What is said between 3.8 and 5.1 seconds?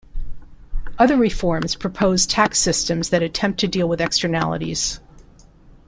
with externalities.